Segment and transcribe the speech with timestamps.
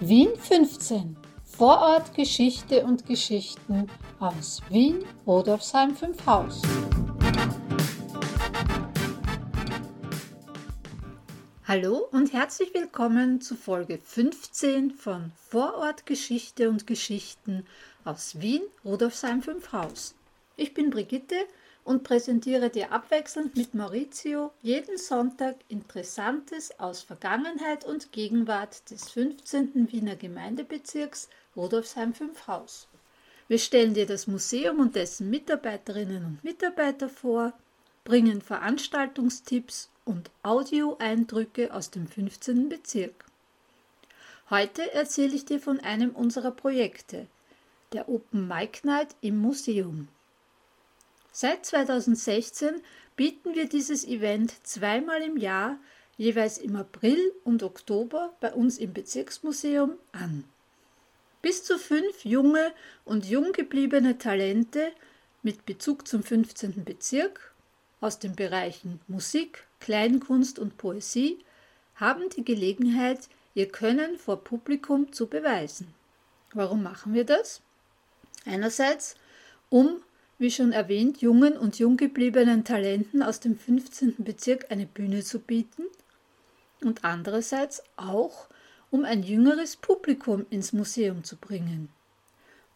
[0.00, 1.16] Wien 15.
[1.42, 3.88] Vorort Geschichte und Geschichten
[4.20, 6.62] aus Wien, Rodolfsheim 5 Haus.
[11.64, 17.66] Hallo und herzlich willkommen zu Folge 15 von Vorort Geschichte und Geschichten
[18.04, 20.14] aus Wien, Rudolfsheim 5 Haus.
[20.54, 21.34] Ich bin Brigitte
[21.88, 29.90] und präsentiere dir abwechselnd mit Maurizio jeden Sonntag Interessantes aus Vergangenheit und Gegenwart des 15.
[29.90, 32.88] Wiener Gemeindebezirks Rudolfsheim 5 Haus.
[33.48, 37.54] Wir stellen dir das Museum und dessen Mitarbeiterinnen und Mitarbeiter vor,
[38.04, 42.68] bringen Veranstaltungstipps und Audioeindrücke aus dem 15.
[42.68, 43.24] Bezirk.
[44.50, 47.28] Heute erzähle ich dir von einem unserer Projekte,
[47.94, 50.08] der Open Mic Night im Museum.
[51.32, 52.80] Seit 2016
[53.16, 55.78] bieten wir dieses Event zweimal im Jahr,
[56.16, 60.44] jeweils im April und Oktober bei uns im Bezirksmuseum an.
[61.42, 62.72] Bis zu fünf junge
[63.04, 64.90] und jung gebliebene Talente
[65.42, 66.84] mit Bezug zum 15.
[66.84, 67.54] Bezirk
[68.00, 71.38] aus den Bereichen Musik, Kleinkunst und Poesie
[71.94, 75.94] haben die Gelegenheit, ihr Können vor Publikum zu beweisen.
[76.52, 77.60] Warum machen wir das?
[78.44, 79.16] Einerseits,
[79.68, 80.02] um
[80.38, 84.16] wie schon erwähnt, jungen und jung gebliebenen Talenten aus dem 15.
[84.18, 85.84] Bezirk eine Bühne zu bieten
[86.80, 88.48] und andererseits auch,
[88.90, 91.88] um ein jüngeres Publikum ins Museum zu bringen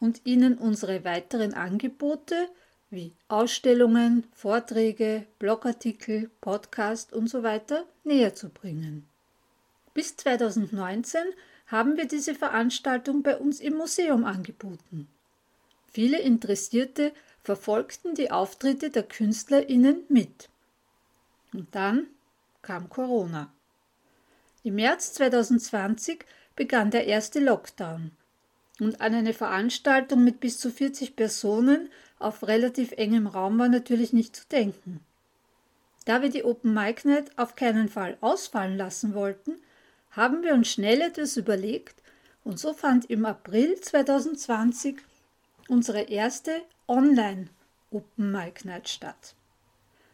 [0.00, 2.48] und ihnen unsere weiteren Angebote
[2.90, 7.60] wie Ausstellungen, Vorträge, Blogartikel, Podcast usw.
[7.68, 9.06] So näher zu bringen.
[9.92, 11.20] Bis 2019
[11.66, 15.08] haben wir diese Veranstaltung bei uns im Museum angeboten.
[15.92, 17.12] Viele Interessierte
[17.48, 20.50] verfolgten die Auftritte der KünstlerInnen mit.
[21.54, 22.06] Und dann
[22.60, 23.50] kam Corona.
[24.64, 26.26] Im März 2020
[26.56, 28.10] begann der erste Lockdown
[28.80, 31.88] und an eine Veranstaltung mit bis zu 40 Personen
[32.18, 35.00] auf relativ engem Raum war natürlich nicht zu denken.
[36.04, 39.56] Da wir die Open Mic Night auf keinen Fall ausfallen lassen wollten,
[40.10, 42.02] haben wir uns schnell etwas überlegt
[42.44, 44.98] und so fand im April 2020
[45.68, 46.52] unsere erste
[46.88, 47.48] Online
[47.90, 49.34] Open Mic Night statt.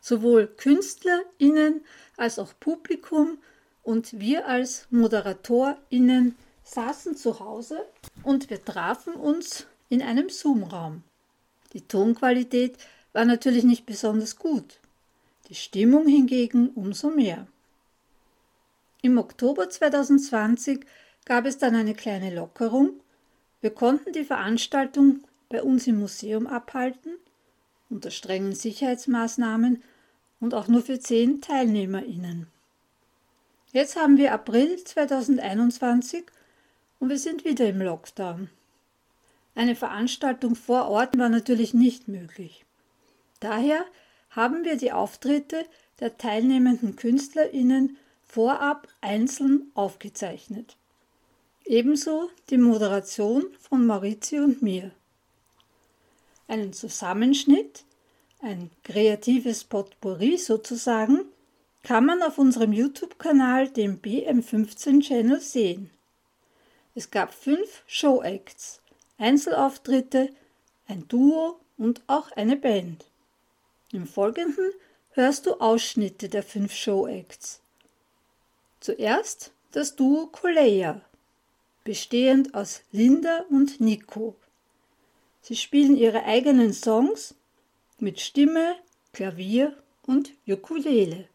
[0.00, 1.84] Sowohl KünstlerInnen
[2.16, 3.38] als auch Publikum
[3.82, 7.86] und wir als ModeratorInnen saßen zu Hause
[8.22, 11.02] und wir trafen uns in einem Zoom-Raum.
[11.72, 12.76] Die Tonqualität
[13.12, 14.78] war natürlich nicht besonders gut,
[15.48, 17.46] die Stimmung hingegen umso mehr.
[19.00, 20.84] Im Oktober 2020
[21.24, 23.00] gab es dann eine kleine Lockerung.
[23.60, 27.14] Wir konnten die Veranstaltung bei uns im Museum abhalten,
[27.90, 29.82] unter strengen Sicherheitsmaßnahmen
[30.40, 32.46] und auch nur für zehn TeilnehmerInnen.
[33.72, 36.24] Jetzt haben wir April 2021
[37.00, 38.50] und wir sind wieder im Lockdown.
[39.54, 42.64] Eine Veranstaltung vor Ort war natürlich nicht möglich.
[43.40, 43.84] Daher
[44.30, 45.64] haben wir die Auftritte
[46.00, 50.76] der teilnehmenden KünstlerInnen vorab einzeln aufgezeichnet.
[51.64, 54.92] Ebenso die Moderation von Maurizio und mir
[56.48, 57.84] einen Zusammenschnitt,
[58.40, 61.26] ein kreatives Potpourri sozusagen,
[61.82, 65.90] kann man auf unserem YouTube-Kanal, dem BM15 Channel, sehen.
[66.94, 68.80] Es gab fünf Show-Acts,
[69.18, 70.30] Einzelauftritte,
[70.88, 73.04] ein Duo und auch eine Band.
[73.92, 74.72] Im Folgenden
[75.12, 77.60] hörst du Ausschnitte der fünf Show-Acts.
[78.80, 81.00] Zuerst das Duo Koleya,
[81.84, 84.36] bestehend aus Linda und Nico.
[85.48, 87.34] Sie spielen ihre eigenen Songs
[87.98, 88.76] mit Stimme,
[89.14, 89.72] Klavier
[90.02, 91.26] und Ukulele.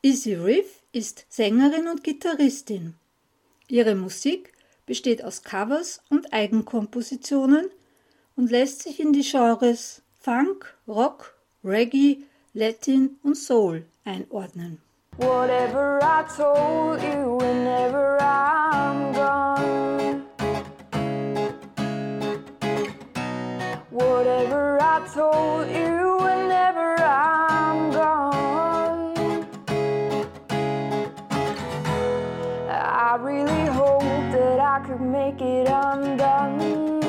[0.00, 2.94] Izzy Riff ist Sängerin und Gitarristin.
[3.66, 4.52] Ihre Musik
[4.86, 7.68] besteht aus Covers und Eigenkompositionen
[8.36, 11.34] und lässt sich in die Genres Funk, Rock,
[11.64, 12.22] Reggae,
[12.54, 14.80] Latin und Soul einordnen.
[15.16, 20.22] Whatever I told you whenever I'm gone.
[23.90, 26.07] Whatever I told you
[34.98, 37.00] could make it undone.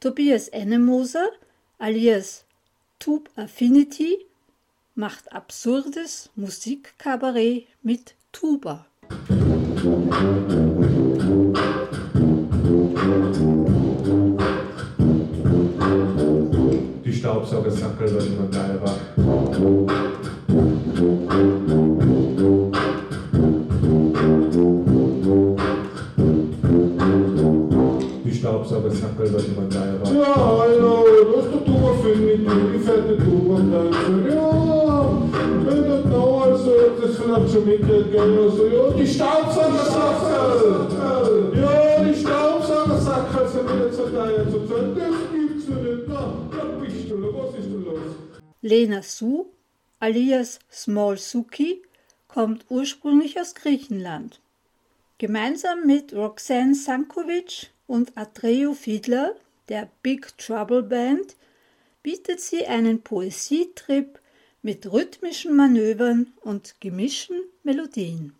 [0.00, 1.28] Tobias Ennemoser
[1.78, 2.44] alias
[2.98, 4.26] Tube Affinity
[4.94, 8.86] macht absurdes Musikkabarett mit Tuba.
[17.04, 18.96] Die Staubsaugersackel wird immer geiler.
[29.20, 30.00] Wird immer geiler.
[30.18, 34.34] Ja, hallo, das ist der Tuba Finity, die fette Tuba-Tänzer.
[34.34, 34.48] Ja,
[35.66, 41.52] wenn das noch also, das vielleicht schon mitgekriegt, also, ja, die Staubsaugersackel.
[41.54, 44.94] Ja, die Staubsaugersackel sind wieder zu teuer zu zahlen.
[44.96, 46.08] Das gibt's ja nicht.
[46.08, 48.00] Na, da bist du, was ist denn los?
[48.62, 49.50] Lena Su
[49.98, 51.82] alias Small Suki
[52.26, 54.40] kommt ursprünglich aus Griechenland.
[55.18, 59.34] Gemeinsam mit Roxanne Sankovic und Atreo Fiedler,
[59.68, 61.34] der Big Trouble Band,
[62.04, 64.20] bietet sie einen Poesietrip
[64.62, 68.32] mit rhythmischen Manövern und gemischten Melodien.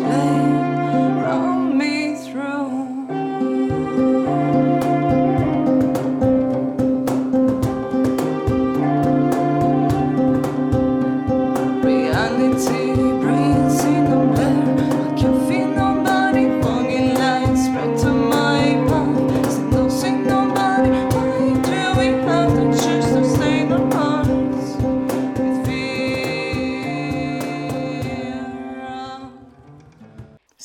[0.00, 0.77] I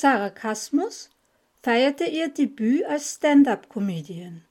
[0.03, 1.09] Sarah Kasmus
[1.61, 4.43] feierte ihr Debüt als Stand-up-Comedian.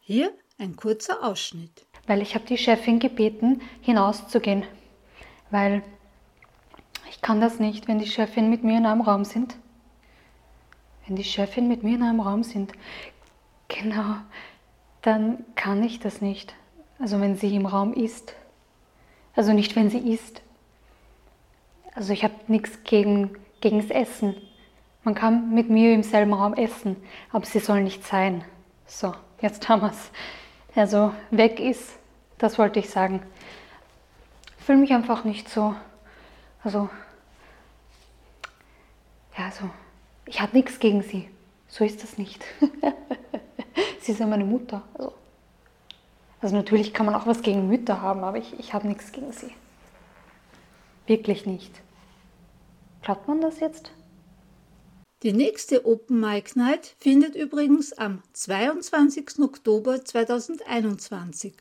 [0.00, 1.86] Hier ein kurzer Ausschnitt.
[2.08, 4.64] weil ich habe die Chefin gebeten, hinauszugehen,
[5.52, 5.84] weil
[7.08, 9.54] ich kann das nicht, wenn die Chefin mit mir in einem Raum sind.
[11.06, 12.72] Wenn die Chefin mit mir in einem Raum sind,
[13.68, 14.16] genau,
[15.02, 16.56] dann kann ich das nicht.
[16.98, 18.34] Also wenn sie im Raum ist.
[19.36, 20.42] Also nicht, wenn sie isst.
[21.94, 24.34] Also ich habe nichts gegen gegens Essen.
[25.08, 26.94] Man kann mit mir im selben Raum essen,
[27.32, 28.44] aber sie soll nicht sein.
[28.86, 30.10] So, jetzt haben wir es.
[30.76, 31.96] Also weg ist,
[32.36, 33.22] das wollte ich sagen.
[34.58, 35.74] Fühle mich einfach nicht so.
[36.62, 36.90] Also,
[39.38, 39.70] ja, also,
[40.26, 41.30] ich habe nichts gegen sie.
[41.68, 42.44] So ist das nicht.
[44.00, 44.82] sie ist ja meine Mutter.
[44.92, 45.14] Also,
[46.42, 49.32] also natürlich kann man auch was gegen Mütter haben, aber ich, ich habe nichts gegen
[49.32, 49.54] sie.
[51.06, 51.80] Wirklich nicht.
[53.00, 53.90] Glaubt man das jetzt?
[55.24, 59.40] Die nächste Open Mic Night findet übrigens am 22.
[59.40, 61.54] Oktober 2021,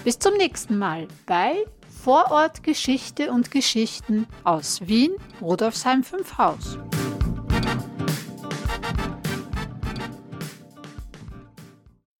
[0.04, 1.64] Bis zum nächsten Mal bei
[2.04, 6.76] Vorort Geschichte und Geschichten aus Wien, Rudolfsheim 5 Haus.